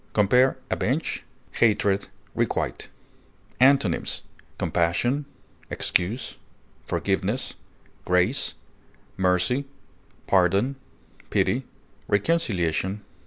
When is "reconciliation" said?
12.07-13.03